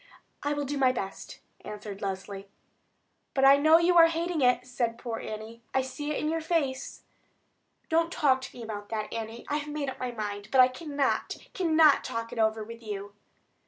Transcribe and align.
"I 0.41 0.53
will 0.53 0.65
do 0.65 0.79
my 0.79 0.91
best," 0.91 1.41
answered 1.63 2.01
Leslie. 2.01 2.49
"But 3.35 3.45
I 3.45 3.57
know 3.57 3.77
you 3.77 3.95
are 3.99 4.07
hating 4.07 4.41
it," 4.41 4.65
said 4.65 4.97
poor 4.97 5.19
Annie. 5.19 5.61
"I 5.75 5.83
see 5.83 6.09
it 6.09 6.17
in 6.17 6.27
your 6.27 6.41
face." 6.41 7.03
"Don't 7.87 8.11
talk 8.11 8.41
to 8.41 8.57
me 8.57 8.63
about 8.63 8.89
that, 8.89 9.13
Annie. 9.13 9.45
I 9.47 9.57
have 9.57 9.69
made 9.69 9.91
up 9.91 9.99
my 9.99 10.09
mind; 10.09 10.49
but 10.51 10.59
I 10.59 10.69
cannot, 10.69 11.37
cannot 11.53 12.03
talk 12.03 12.33
it 12.33 12.39
over 12.39 12.63
with 12.63 12.81
you." 12.81 13.13